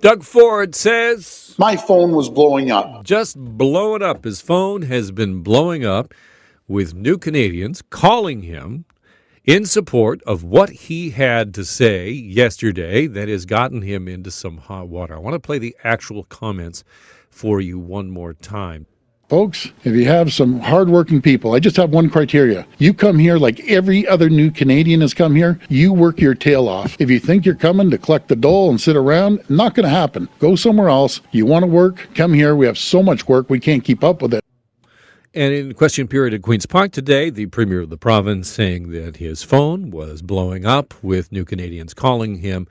[0.00, 3.02] Doug Ford says My phone was blowing up.
[3.04, 4.24] just blowing up.
[4.24, 6.12] His phone has been blowing up
[6.68, 8.84] with new Canadians calling him
[9.44, 14.58] in support of what he had to say yesterday that has gotten him into some
[14.58, 15.14] hot water.
[15.14, 16.84] I want to play the actual comments
[17.30, 18.86] for you one more time.
[19.28, 22.64] Folks, if you have some hardworking people, I just have one criteria.
[22.78, 26.68] You come here like every other new Canadian has come here, you work your tail
[26.68, 26.96] off.
[27.00, 29.90] If you think you're coming to collect the dole and sit around, not going to
[29.90, 30.28] happen.
[30.38, 31.22] Go somewhere else.
[31.32, 32.08] You want to work?
[32.14, 32.54] Come here.
[32.54, 34.44] We have so much work, we can't keep up with it.
[35.34, 39.16] And in question period at Queen's Park today, the Premier of the province saying that
[39.16, 42.68] his phone was blowing up with new Canadians calling him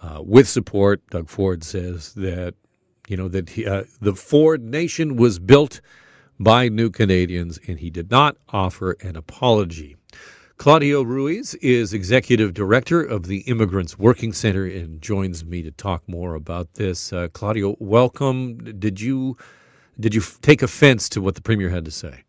[0.00, 1.04] uh, with support.
[1.10, 2.54] Doug Ford says that,
[3.08, 5.80] you know, that he, uh, the Ford Nation was built
[6.38, 9.96] by new Canadians and he did not offer an apology.
[10.58, 16.02] Claudio Ruiz is executive director of the Immigrants Working Center and joins me to talk
[16.08, 17.12] more about this.
[17.12, 18.56] Uh, Claudio, welcome.
[18.78, 19.36] Did you
[20.00, 22.24] did you take offense to what the premier had to say?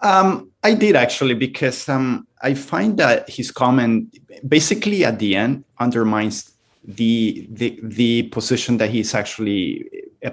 [0.00, 4.18] Um, I did actually, because um, I find that his comment
[4.48, 6.52] basically at the end undermines
[6.84, 9.90] the the, the position that he's actually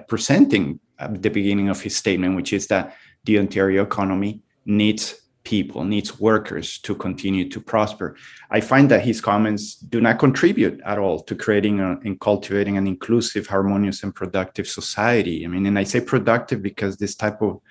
[0.07, 5.85] presenting at the beginning of his statement, which is that the Ontario economy needs people,
[5.85, 8.17] needs workers to continue to prosper.
[8.51, 12.75] I find that his comments do not contribute at all to creating a, and cultivating
[12.77, 15.45] an inclusive, harmonious, and productive society.
[15.45, 17.61] I mean, and I say productive because this type of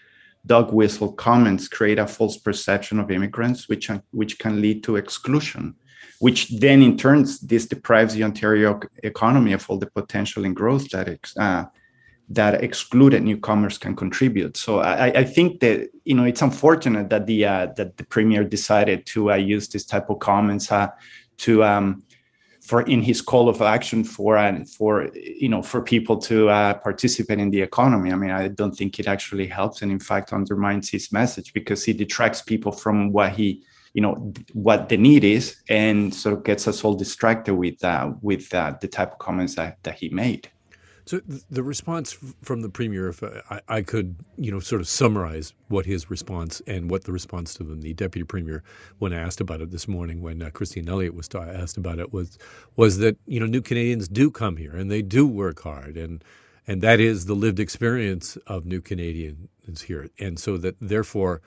[0.46, 5.74] dog whistle comments create a false perception of immigrants, which which can lead to exclusion,
[6.20, 10.88] which then in turn this deprives the Ontario economy of all the potential and growth
[10.90, 11.08] that
[11.38, 11.64] uh,
[12.28, 14.56] that excluded newcomers can contribute.
[14.56, 18.42] So I, I, think that you know it's unfortunate that the uh, that the premier
[18.42, 20.88] decided to uh, use this type of comments uh,
[21.38, 22.02] to um,
[22.66, 26.74] for in his call of action for uh, for you know for people to uh,
[26.74, 28.10] participate in the economy.
[28.10, 31.84] I mean, I don't think it actually helps, and in fact undermines his message because
[31.84, 33.62] he detracts people from what he
[33.94, 38.10] you know what the need is, and sort of gets us all distracted with uh,
[38.20, 40.50] with uh, the type of comments that, that he made.
[41.06, 45.54] So the response from the premier, if I, I, could, you know, sort of summarize
[45.68, 48.64] what his response and what the response to them, the deputy premier,
[48.98, 52.38] when asked about it this morning, when uh, Christine Elliott was asked about it, was
[52.74, 56.24] was that you know new Canadians do come here and they do work hard, and
[56.66, 61.40] and that is the lived experience of new Canadians here, and so that therefore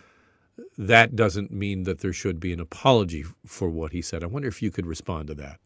[0.78, 4.24] that doesn't mean that there should be an apology for what he said.
[4.24, 5.60] I wonder if you could respond to that.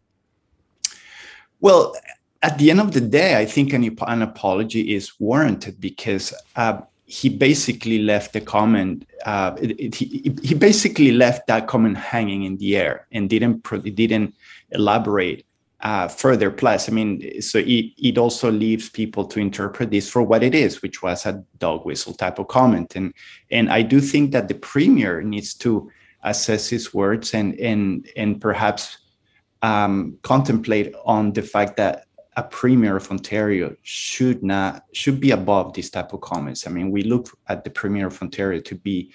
[1.59, 1.95] Well,
[2.43, 6.81] at the end of the day, I think an, an apology is warranted because uh,
[7.05, 9.07] he basically left the comment.
[9.25, 13.63] Uh, it, it, he, he basically left that comment hanging in the air and didn't
[13.95, 14.35] didn't
[14.71, 15.45] elaborate
[15.79, 16.51] uh, further.
[16.51, 20.53] Plus, I mean, so it, it also leaves people to interpret this for what it
[20.53, 22.95] is, which was a dog whistle type of comment.
[22.97, 23.13] And
[23.51, 25.89] and I do think that the premier needs to
[26.23, 28.97] assess his words and and and perhaps
[29.61, 32.05] um, contemplate on the fact that
[32.35, 36.66] a premier of Ontario should not should be above these type of comments.
[36.67, 39.11] I mean, we look at the premier of Ontario to be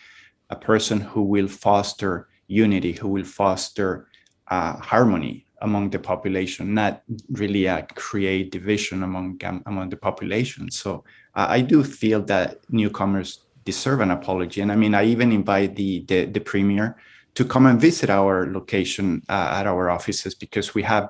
[0.50, 4.08] a person who will foster unity, who will foster
[4.48, 10.70] uh, harmony among the population, not really uh, create division among um, among the population.
[10.70, 15.32] So uh, I do feel that newcomers deserve an apology, and I mean, I even
[15.32, 16.96] invite the the, the premier
[17.34, 21.08] to come and visit our location uh, at our offices because we have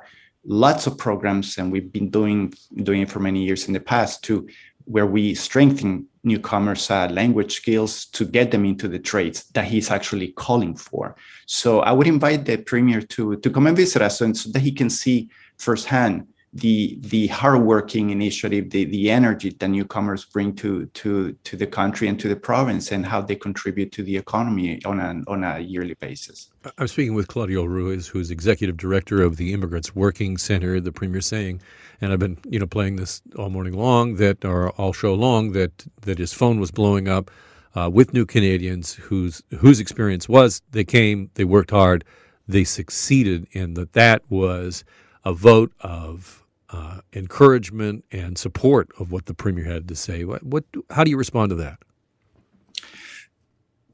[0.48, 4.24] lots of programs and we've been doing doing it for many years in the past
[4.24, 4.48] too
[4.84, 9.90] where we strengthen newcomers uh, language skills to get them into the trades that he's
[9.90, 11.14] actually calling for.
[11.46, 14.60] So i would invite the premier to to come and visit us and so that
[14.60, 15.28] he can see
[15.58, 16.26] firsthand
[16.60, 22.08] the the hardworking initiative, the the energy that newcomers bring to to to the country
[22.08, 25.94] and to the province, and how they contribute to the economy on on a yearly
[25.94, 26.50] basis.
[26.76, 30.80] I'm speaking with Claudio Ruiz, who's executive director of the Immigrants Working Center.
[30.80, 31.60] The premier saying,
[32.00, 35.52] and I've been you know playing this all morning long that or all show long
[35.52, 37.30] that that his phone was blowing up
[37.74, 42.04] uh, with new Canadians whose whose experience was they came, they worked hard,
[42.46, 44.84] they succeeded, and that that was
[45.24, 50.24] a vote of uh, encouragement and support of what the premier had to say.
[50.24, 51.78] What, what, how do you respond to that?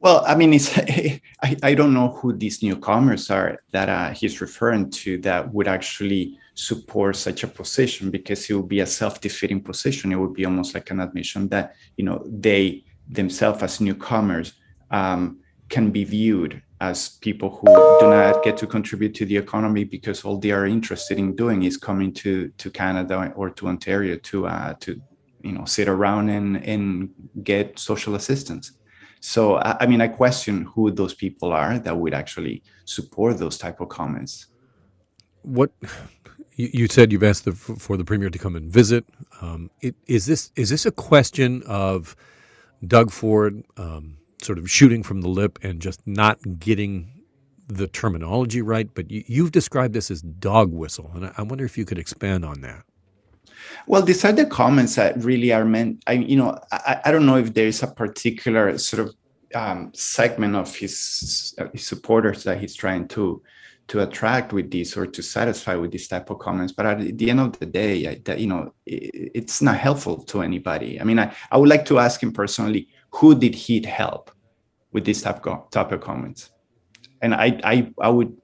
[0.00, 0.76] Well, I mean, it's
[1.42, 5.66] I, I don't know who these newcomers are that uh, he's referring to that would
[5.66, 10.12] actually support such a position because it would be a self-defeating position.
[10.12, 14.52] It would be almost like an admission that you know they themselves as newcomers
[14.90, 15.38] um,
[15.70, 17.66] can be viewed as people who
[18.00, 21.62] do not get to contribute to the economy because all they are interested in doing
[21.62, 22.32] is coming to
[22.62, 24.90] to Canada or to Ontario to uh, to
[25.42, 26.84] you know sit around and and
[27.42, 28.72] get social assistance.
[29.20, 29.42] So
[29.82, 33.88] I mean, I question who those people are that would actually support those type of
[33.88, 34.32] comments.
[35.42, 35.70] What
[36.56, 39.04] you said you've asked the, for the premier to come and visit.
[39.40, 42.14] Um, it, is this is this a question of
[42.86, 43.64] Doug Ford?
[43.76, 47.14] Um, sort of shooting from the lip and just not getting
[47.68, 51.78] the terminology right, but you, have described this as dog whistle, and I, wonder if
[51.78, 52.84] you could expand on that.
[53.86, 56.02] Well, these are the comments that really are meant.
[56.06, 59.14] I, you know, I, I don't know if there is a particular sort of
[59.54, 63.42] um, segment of his, his supporters that he's trying to
[63.86, 67.30] to attract with this or to satisfy with this type of comments but at the
[67.30, 71.04] end of the day I, that, you know it, it's not helpful to anybody i
[71.04, 74.30] mean I, I would like to ask him personally who did he help
[74.94, 76.50] with these type, of, type of comments.
[77.20, 78.34] And I, I i would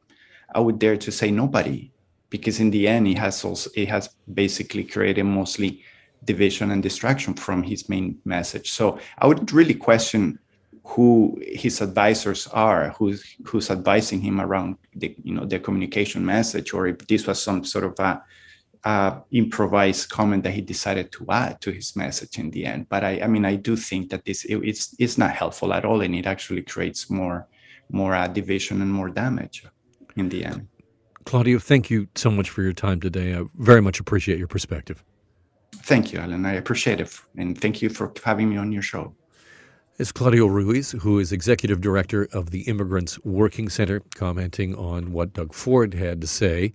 [0.55, 1.93] i would dare to say nobody
[2.29, 5.83] because in the end it has also it has basically created mostly
[6.25, 8.71] division and distraction from his main message.
[8.71, 10.39] So i would really question
[10.85, 16.75] who his advisors are, who's who's advising him around the you know the communication message,
[16.75, 18.23] or if this was some sort of a,
[18.85, 22.89] a improvised comment that he decided to add to his message in the end.
[22.89, 25.85] But I, I mean, I do think that this it, it's it's not helpful at
[25.85, 27.47] all, and it actually creates more
[27.91, 29.67] more uh, division and more damage
[30.17, 30.69] in the end.
[31.25, 33.35] Claudio, thank you so much for your time today.
[33.35, 35.05] I very much appreciate your perspective.
[35.83, 36.47] Thank you, Alan.
[36.47, 39.15] I appreciate it, and thank you for having me on your show
[39.99, 45.35] is Claudio Ruiz, who is executive director of the Immigrants Working Center, commenting on what
[45.35, 46.73] Doug Ford had to say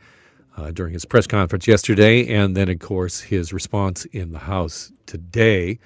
[0.57, 4.91] uh, during his press conference yesterday, and then, of course, his response in the House
[5.05, 5.79] today.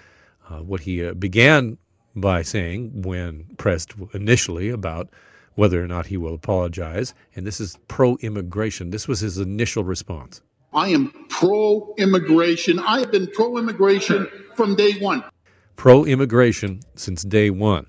[0.50, 1.78] Uh, what he uh, began
[2.16, 5.10] by saying when pressed initially about
[5.56, 8.90] whether or not he will apologize, and this is pro immigration.
[8.90, 10.42] This was his initial response.
[10.74, 12.80] I am pro immigration.
[12.80, 15.24] I have been pro immigration from day one
[15.80, 17.86] pro immigration since day one.